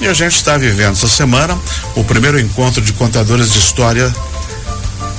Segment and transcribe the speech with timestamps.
[0.00, 1.58] E a gente está vivendo essa semana
[1.94, 4.12] o primeiro encontro de contadores de história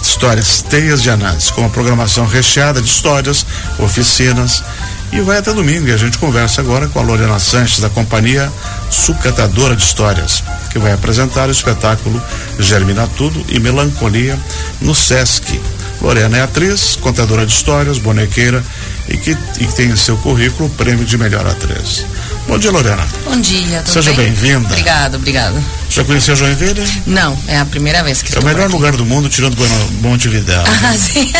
[0.01, 3.46] histórias teias de análise, com uma programação recheada de histórias,
[3.79, 4.63] oficinas
[5.12, 8.52] e vai até domingo e a gente conversa agora com a Lorena Sanches da companhia
[8.89, 12.22] Sucatadora de Histórias, que vai apresentar o espetáculo
[12.60, 14.40] Germina Tudo e Melancolia
[14.79, 15.60] no Sesc.
[16.02, 18.63] Lorena é atriz, contadora de histórias, bonequeira
[19.08, 22.05] e que, e que tem em seu currículo o prêmio de melhor atriz.
[22.48, 23.05] Bom dia, Lorena.
[23.23, 24.67] Bom dia, tudo Seja bem-vinda.
[24.67, 25.63] Obrigado, obrigado.
[25.89, 26.83] Já conheceu Joinville?
[27.05, 29.57] Não, é a primeira vez que É o melhor lugar do mundo, tirando
[30.02, 30.61] Montevidéu.
[30.61, 31.31] Ah, sim.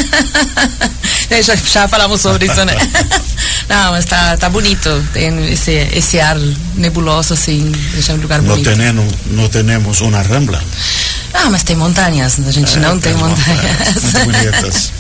[1.30, 2.76] É, já, já falamos sobre isso, né?
[3.70, 4.90] Não, mas tá, tá bonito.
[5.14, 6.38] Tem esse, esse ar
[6.76, 8.70] nebuloso, assim, deixa um lugar Não bonito.
[8.70, 10.62] tenemos, não temos uma rambla?
[11.34, 14.14] Ah, mas tem montanhas, a gente não tem umas montanhas.
[14.14, 14.92] Muito bonitas.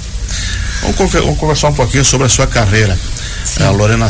[0.81, 2.97] Vamos conversar um pouquinho sobre a sua carreira.
[3.43, 3.63] Sim.
[3.63, 4.09] A Lorena,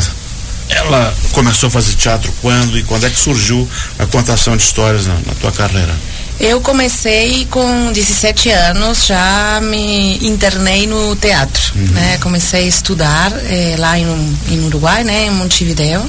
[0.76, 3.68] ela começou a fazer teatro quando e quando é que surgiu
[3.98, 5.94] a contação de histórias na, na tua carreira?
[6.40, 12.18] Eu comecei com 17 anos, já me internei no teatro, né?
[12.20, 15.26] Comecei a estudar eh, lá em, em Uruguai, né?
[15.26, 16.04] Em Montevideo.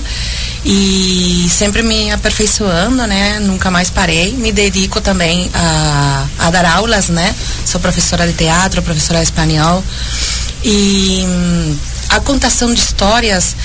[0.65, 3.39] E sempre me aperfeiçoando, né?
[3.41, 4.31] Nunca mais parei.
[4.31, 7.35] Me dedico também a, a dar aulas, né?
[7.65, 9.83] Sou professora de teatro, professora de espanhol.
[10.63, 11.77] E hum,
[12.09, 13.55] a contação de histórias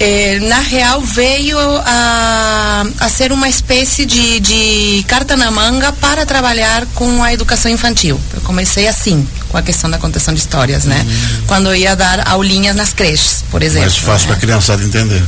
[0.00, 6.24] eh, na real veio a, a ser uma espécie de, de carta na manga para
[6.26, 8.18] trabalhar com a educação infantil.
[8.34, 11.06] Eu comecei assim, com a questão da contação de histórias, né?
[11.46, 13.88] Quando eu ia dar aulinhas nas creches, por exemplo.
[13.90, 14.26] Mais fácil né?
[14.28, 15.22] para a criançada entender.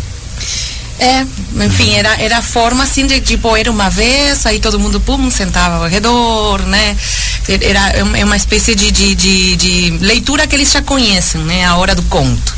[0.98, 1.26] É,
[1.64, 5.30] enfim, era, era a forma assim de tipo, era uma vez, aí todo mundo pum,
[5.30, 6.96] sentava ao redor, né?
[7.60, 11.40] Era é uma- é uma espécie de, de, de, de leitura que eles já conhecem,
[11.42, 11.64] né?
[11.64, 12.54] A hora do conto.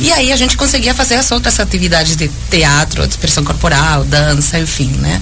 [0.00, 4.58] E aí a gente conseguia fazer as outras atividades de teatro, de expressão corporal, dança,
[4.58, 5.20] enfim, né?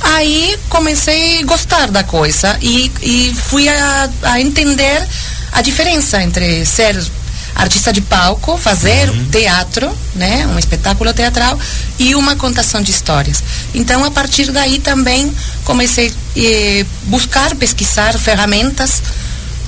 [0.00, 5.06] Aí comecei a gostar da coisa e, e fui a, a entender
[5.52, 6.96] a diferença entre ser
[7.54, 11.58] artista de palco, fazer teatro, né, um espetáculo teatral
[11.98, 13.42] e uma contação de histórias.
[13.74, 15.32] Então, a partir daí também
[15.64, 19.02] comecei a eh, buscar, pesquisar ferramentas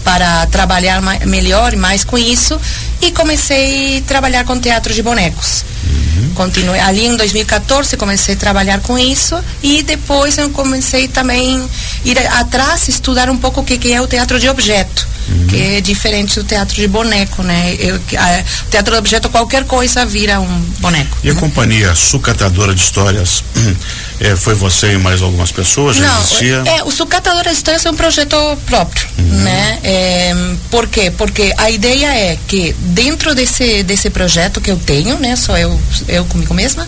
[0.05, 2.61] para trabalhar melhor e mais com isso
[3.01, 5.65] e comecei a trabalhar com teatro de bonecos.
[6.35, 12.09] Continuei ali em 2014 comecei a trabalhar com isso e depois eu comecei também a
[12.09, 15.07] ir atrás estudar um pouco o que, que é o teatro de objeto,
[15.49, 17.75] que é diferente do teatro de boneco, né?
[17.79, 21.17] Eu, a- o teatro de objeto qualquer coisa vira um boneco.
[21.23, 23.43] E a companhia Sucatadora de Histórias,
[24.21, 25.97] eh, foi você e mais algumas pessoas?
[25.97, 26.63] Já Não, existia?
[26.67, 28.37] é, o Sucatadora de Histórias é um projeto
[28.67, 29.79] próprio, né?
[29.83, 30.35] É,
[30.71, 31.11] por quê?
[31.17, 35.37] Porque a ideia é que dentro desse, desse projeto que eu tenho, né?
[35.37, 36.87] Sou eu, eu comigo mesma,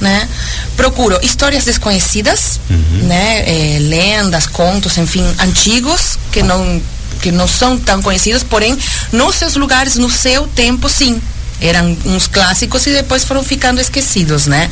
[0.00, 0.28] né?
[0.76, 2.58] Procuro histórias desconhecidas,
[3.02, 3.44] né?
[3.46, 6.80] É, lendas, contos, enfim, antigos, que não,
[7.20, 8.76] que não são tão conhecidos, porém,
[9.12, 11.20] nos seus lugares, no seu tempo, sim.
[11.60, 14.70] Eram uns clássicos e depois foram ficando esquecidos, né?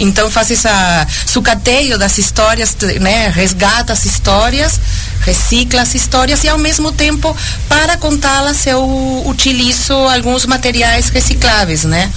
[0.00, 3.28] Então faz essa sucateio das histórias, né?
[3.28, 4.80] Resgata as histórias,
[5.20, 7.36] recicla as histórias e ao mesmo tempo
[7.68, 12.10] para contá-las eu utilizo alguns materiais recicláveis, né?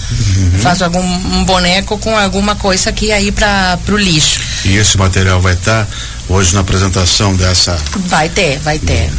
[0.61, 4.39] Faço algum um boneco com alguma coisa que ir para o lixo.
[4.63, 5.85] E esse material vai estar
[6.29, 9.11] hoje na apresentação dessa Vai ter, vai ter.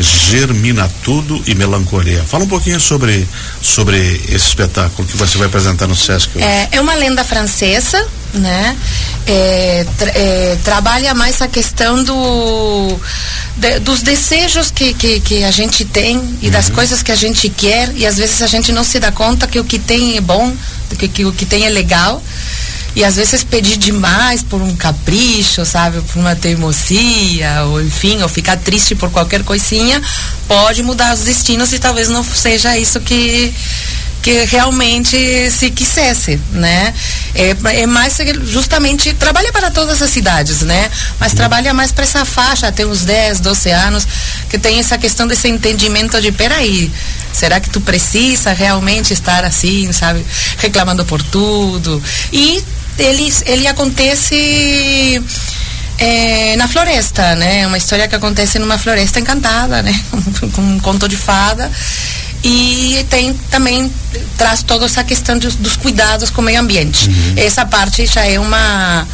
[0.00, 2.22] Germina Tudo e Melancolia.
[2.26, 3.26] Fala um pouquinho sobre,
[3.60, 3.98] sobre
[4.28, 6.30] esse espetáculo que você vai apresentar no Sesc.
[6.36, 6.44] hoje.
[6.44, 8.04] É, é uma lenda francesa,
[8.34, 8.76] né?
[9.26, 12.98] É, tra- é, trabalha mais a questão do,
[13.56, 17.48] de- dos desejos que, que, que a gente tem e das coisas que a gente
[17.48, 20.20] quer e às vezes a gente não se dá conta que o que tem é
[20.20, 20.52] bom,
[20.98, 22.22] que, que o que tem é legal.
[22.94, 26.00] E às vezes pedir demais por um capricho, sabe?
[26.02, 30.00] Por uma teimosia, ou enfim, ou ficar triste por qualquer coisinha,
[30.46, 33.54] pode mudar os destinos e talvez não seja isso que,
[34.22, 35.16] que realmente
[35.50, 36.92] se quisesse, né?
[37.34, 40.90] É, é mais justamente trabalha para todas as cidades, né?
[41.18, 44.06] Mas trabalha mais para essa faixa, até uns 10, 12 anos,
[44.50, 46.92] que tem essa questão desse entendimento de peraí,
[47.32, 50.22] será que tu precisa realmente estar assim, sabe?
[50.58, 52.02] Reclamando por tudo.
[52.30, 52.62] E
[52.98, 55.22] ele, ele acontece
[55.98, 57.66] é, na floresta, né?
[57.66, 59.92] Uma história que acontece numa floresta encantada, né?
[60.52, 61.70] Com um conto de fada.
[62.44, 63.92] E tem também,
[64.36, 67.08] traz toda essa questão dos, dos cuidados com o meio ambiente.
[67.36, 69.06] Essa parte já é uma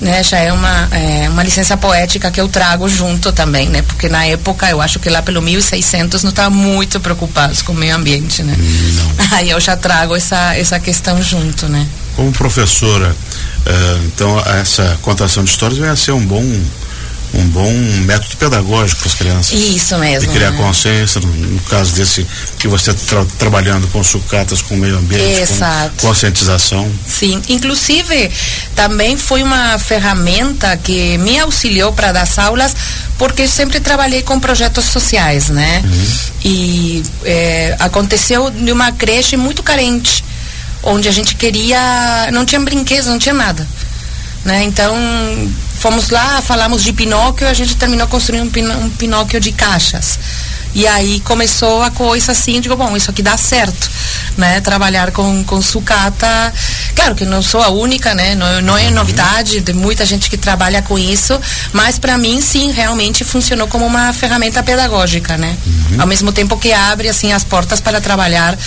[0.00, 3.82] né, já é uma, é uma licença poética que eu trago junto também, né?
[3.82, 7.76] Porque na época eu acho que lá pelo 1600 não estavam muito preocupados com o
[7.76, 8.56] meio ambiente, né?
[8.58, 9.14] Não.
[9.38, 11.86] Aí eu já trago essa, essa questão junto, né?
[12.16, 16.44] Como professora, uh, então essa contação de histórias vai ser um bom
[17.34, 17.70] um bom
[18.04, 19.52] método pedagógico para as crianças.
[19.60, 20.28] Isso mesmo.
[20.28, 20.56] De criar né?
[20.58, 22.26] consciência, no, caso desse
[22.58, 25.90] que você está tra trabalhando com sucatas, com o meio ambiente, Exato.
[25.96, 26.90] com conscientização.
[27.06, 28.30] Sim, inclusive
[28.74, 32.74] também foi uma ferramenta que me auxiliou para dar aulas,
[33.18, 35.82] porque eu sempre trabalhei com projetos sociais, né?
[35.84, 36.06] Uhum.
[36.44, 40.24] E é, aconteceu de uma creche muito carente,
[40.82, 43.66] onde a gente queria, não tinha brinquedos, não tinha nada.
[44.44, 44.64] Né?
[44.64, 44.94] Então,
[45.84, 48.64] fomos lá, falamos de Pinóquio, a gente terminou construindo um, pin
[48.96, 50.18] Pinóquio de caixas.
[50.74, 53.90] E aí começou a coisa assim, digo, bom, isso aqui dá certo,
[54.36, 54.60] né?
[54.60, 56.52] Trabalhar com, com sucata.
[56.96, 58.34] Claro que não sou a única, né?
[58.34, 61.40] Não, não é novidade, tem muita gente que trabalha com isso,
[61.72, 65.56] mas para mim, sim, realmente funcionou como uma ferramenta pedagógica, né?
[65.64, 66.00] Uhum.
[66.00, 68.58] Ao mesmo tempo que abre, assim, as portas para trabalhar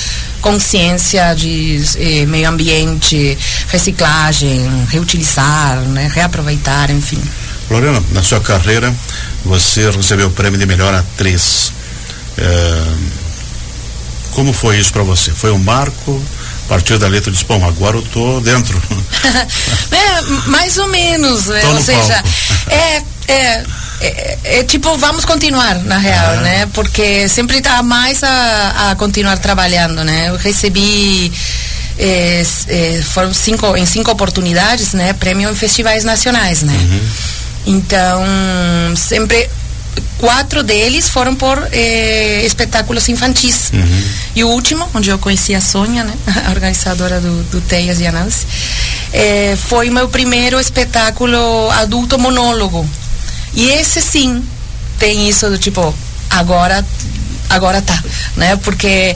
[0.42, 3.38] consciência de eh, meio ambiente,
[3.68, 6.10] reciclagem, reutilizar, né?
[6.14, 7.22] Reaproveitar, enfim.
[7.70, 8.94] Lorena, na sua carreira,
[9.44, 11.74] você recebeu o prêmio de melhor atriz.
[12.38, 12.94] É,
[14.32, 15.32] como foi isso para você?
[15.32, 16.24] Foi um marco?
[16.66, 18.82] A partir da letra disse, bom, agora eu tô dentro.
[19.92, 21.66] é, mais ou menos, né?
[21.66, 22.24] ou seja,
[22.68, 23.64] é, é,
[24.02, 26.42] é, é, tipo, vamos continuar, na real, ah.
[26.42, 26.66] né?
[26.74, 30.30] Porque sempre está mais a, a continuar trabalhando, né?
[30.30, 31.32] Eu recebi
[31.98, 35.14] é, é, foram cinco em cinco oportunidades, né?
[35.14, 36.74] Prêmio em festivais nacionais, né?
[36.74, 37.10] Uhum.
[37.66, 38.24] Então
[38.96, 39.50] sempre
[40.18, 43.72] quatro deles foram por eh, espetáculos infantis.
[43.74, 44.04] Uhum.
[44.36, 46.14] E o último, onde eu conheci a Sônia, né,
[46.46, 48.46] a organizadora do, do Teias e Anansi,
[49.14, 52.88] eh, foi meu primeiro espetáculo adulto monólogo.
[53.54, 54.44] E esse sim
[55.00, 55.94] tem isso do tipo,
[56.30, 56.86] agora
[57.50, 58.04] agora tá,
[58.36, 58.56] né?
[58.58, 59.16] Porque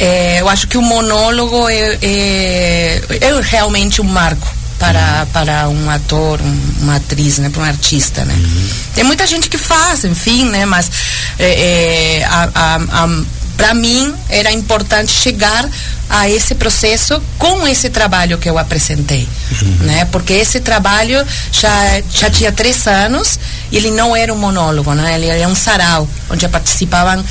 [0.00, 5.26] eh, eu acho que o monólogo é, é, é realmente um marco para, uhum.
[5.32, 8.34] para um ator, um, uma atriz, né, para um artista, né.
[8.34, 8.68] Uhum.
[8.94, 10.90] Tem muita gente que faz, enfim, né, mas
[11.38, 13.22] é, é, a, a, a,
[13.56, 15.68] para mim era importante chegar
[16.08, 19.76] a esse processo com esse trabalho que eu apresentei, uhum.
[19.86, 20.04] né?
[20.12, 23.38] Porque esse trabalho já já tinha três anos
[23.72, 25.14] e ele não era um monólogo, né?
[25.14, 27.24] Ele era um sarau onde participavam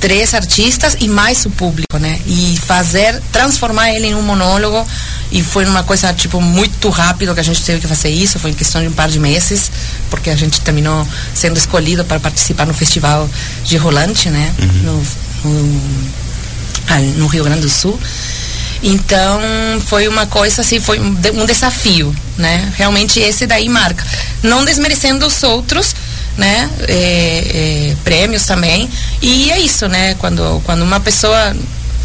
[0.00, 2.18] três artistas e mais o público, né?
[2.26, 4.86] E fazer, transformar ele em um monólogo
[5.30, 8.50] e foi uma coisa tipo muito rápido que a gente teve que fazer isso, foi
[8.50, 9.70] em questão de um par de meses,
[10.08, 13.28] porque a gente terminou sendo escolhido para participar no festival
[13.64, 14.54] de Rolante, né?
[14.58, 14.68] Uhum.
[14.82, 15.80] No, no,
[16.88, 17.98] ah, no Rio Grande do Sul.
[18.82, 19.40] Então
[19.86, 22.72] foi uma coisa assim, foi um, um desafio, né?
[22.76, 24.04] Realmente esse daí marca.
[24.42, 25.94] Não desmerecendo os outros,
[26.36, 26.70] né?
[26.86, 28.88] É, é, prêmios também.
[29.22, 30.14] E é isso, né?
[30.14, 31.56] Quando, quando uma pessoa,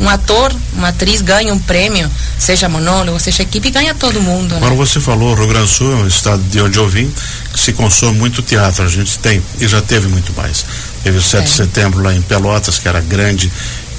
[0.01, 4.55] um ator, uma atriz ganha um prêmio, seja monólogo, seja equipe, ganha todo mundo.
[4.55, 4.57] Né?
[4.57, 7.13] Agora você falou, Rio Grande do Sul é um estado de onde eu vim,
[7.53, 8.83] que se consome muito teatro.
[8.83, 10.65] A gente tem, e já teve muito mais.
[11.03, 11.43] Teve o 7 é.
[11.43, 13.51] de setembro lá em Pelotas, que era grande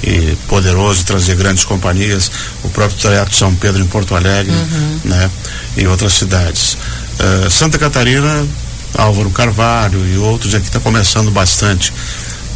[0.03, 2.29] e poderoso, trazia grandes companhias,
[2.61, 4.99] o próprio Teatro São Pedro em Porto Alegre, uhum.
[5.05, 5.31] né?
[5.77, 6.77] E outras cidades.
[7.17, 8.45] Uh, Santa Catarina
[8.97, 11.91] Álvaro Carvalho e outros aqui está começando bastante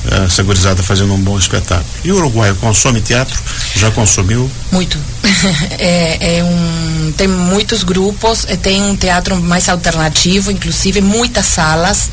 [0.05, 1.87] uh, segurizada fazendo um bom espetáculo.
[2.03, 3.41] E o Uruguai consome teatro?
[3.75, 4.49] Já consumiu?
[4.71, 4.97] Muito.
[5.77, 12.09] é, é, um, tem muitos grupos, eh, tem um teatro mais alternativo, inclusive muitas salas,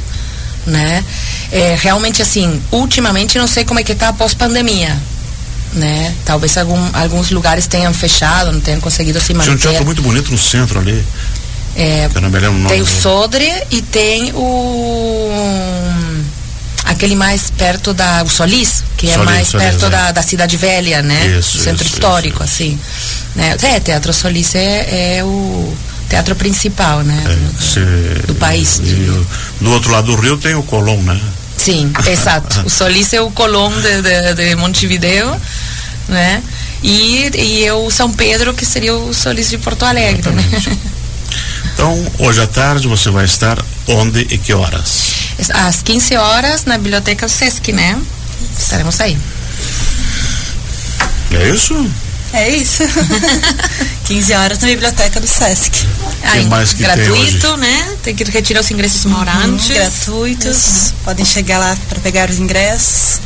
[0.67, 1.05] né?
[1.51, 4.97] É, realmente assim, ultimamente não sei como é que está após pandemia,
[5.75, 6.15] né?
[6.25, 9.45] Talvez algum, alguns lugares tenham fechado, não tenham conseguido se manter.
[9.45, 11.05] Tinha um teatro muito bonito no centro ali.
[11.77, 12.09] É,
[12.69, 16.14] tem o Sodre e tem o
[16.95, 19.91] aquele mais perto da o Solis, que é Solis, é mais Solis, perto é.
[19.91, 21.39] Da, da cidade velha, né?
[21.39, 22.55] Isso, centro isso, histórico, isso.
[22.55, 22.79] assim.
[23.35, 23.57] Né?
[23.63, 25.77] É, Teatro Solis é, é o
[26.09, 27.23] teatro principal, né?
[27.27, 27.81] É, se,
[28.27, 28.81] do, país.
[28.83, 29.27] E,
[29.61, 31.21] do outro lado do rio tem o Colón, né?
[31.57, 32.63] Sim, exato.
[32.65, 35.37] o Solis é o Colón de, de, de Montevideo,
[36.09, 36.43] né?
[36.83, 40.71] E, e o São Pedro, que seria o Solis de Porto Alegre, Exatamente.
[40.71, 40.79] né?
[41.75, 43.59] Então, hoje à tarde você vai estar
[43.89, 45.24] onde e que horas?
[45.53, 48.01] Às 15 horas na Biblioteca Sesc, né?
[48.59, 49.19] Estaremos aí.
[51.33, 51.91] É isso?
[52.33, 52.83] É isso.
[54.07, 55.87] 15 horas na biblioteca do Sesc.
[56.23, 57.97] Aí, mais que gratuito, tem né?
[58.03, 59.69] Tem que retirar os ingressos morantes.
[59.69, 60.57] Uhum, gratuitos.
[60.57, 60.93] Uhum.
[61.05, 63.21] Podem chegar lá para pegar os ingressos.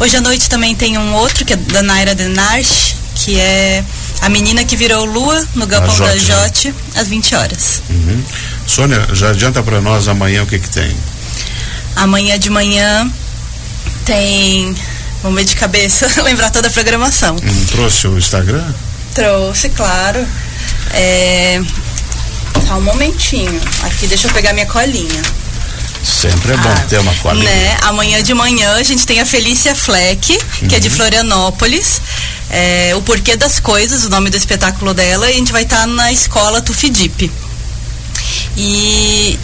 [0.00, 3.84] Hoje à noite também tem um outro, que é da Naira Denarch, que é
[4.20, 7.82] a menina que virou lua no galpão da Jote, às 20 horas.
[7.90, 8.22] Uhum.
[8.66, 10.96] Sônia, já adianta para nós amanhã o que que tem?
[12.02, 13.08] Amanhã de manhã
[14.04, 14.74] tem.
[15.22, 17.36] Vamos ver de cabeça, lembrar toda a programação.
[17.36, 18.74] Hum, trouxe o Instagram?
[19.14, 20.26] Trouxe, claro.
[20.92, 21.62] É.
[22.66, 23.60] Só um momentinho.
[23.84, 25.22] Aqui, deixa eu pegar minha colinha.
[26.02, 27.44] Sempre é bom Ah, ter uma colinha.
[27.48, 27.76] Né?
[27.82, 30.36] Amanhã de manhã a gente tem a Felícia Fleck,
[30.68, 32.00] que é de Florianópolis.
[32.50, 35.86] É, o Porquê das Coisas, o nome do espetáculo dela, e a gente vai estar
[35.86, 37.30] na escola Tufidip.
[38.56, 39.38] E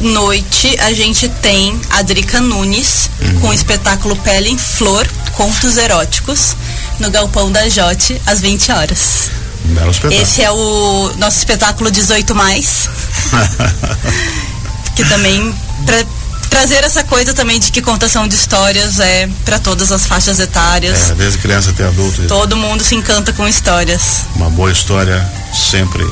[0.00, 6.56] noite a gente tem a Drica Nunes com o espetáculo Pele em Flor, Contos Eróticos,
[6.98, 9.30] no Galpão da Jote, às 20 horas.
[9.68, 10.22] Um belo espetáculo.
[10.22, 12.88] Esse é o nosso espetáculo 18 mais,
[14.94, 16.04] que também pra
[16.48, 21.10] trazer essa coisa também de que contação de histórias é para todas as faixas etárias.
[21.10, 22.22] É, desde criança até adulto.
[22.26, 24.24] Todo mundo se encanta com histórias.
[24.34, 26.04] Uma boa história sempre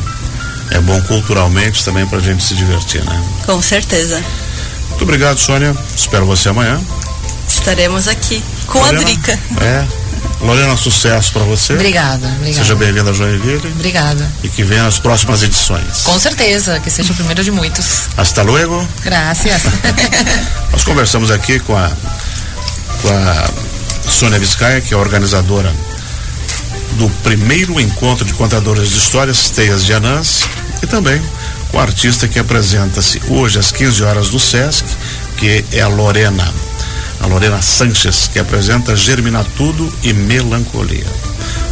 [0.70, 3.24] é bom culturalmente também pra gente se divertir, né?
[3.44, 4.22] Com certeza.
[4.90, 5.76] Muito obrigado, Sônia.
[5.94, 6.80] Espero você amanhã.
[7.48, 9.04] Estaremos aqui com a Lorena?
[9.04, 9.38] Drica.
[9.60, 9.86] É.
[10.40, 11.72] Lorena, sucesso pra você.
[11.72, 12.62] Obrigada, obrigada.
[12.62, 14.30] Seja bem-vinda a Joinville Obrigada.
[14.42, 16.02] e que venha as próximas edições.
[16.02, 18.08] Com certeza, que seja o primeiro de muitos.
[18.16, 18.86] Hasta luego.
[19.02, 19.62] Graças.
[20.70, 21.90] Nós conversamos aqui com a,
[23.00, 25.72] com a Sônia Vizcaia, que é a organizadora
[26.96, 30.48] do primeiro encontro de contadores de histórias, Teias de Anãs,
[30.82, 31.20] e também
[31.70, 34.84] com a artista que apresenta-se hoje às 15 horas do SESC,
[35.36, 36.52] que é a Lorena,
[37.20, 41.06] a Lorena Sanches, que apresenta Germinatudo e Melancolia.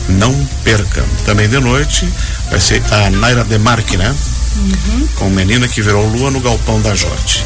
[0.08, 1.04] Não percam.
[1.24, 2.06] Também de noite
[2.50, 4.14] vai ser a Naira Demarque, né?
[5.16, 7.44] Com menina que virou lua no galpão da Jote.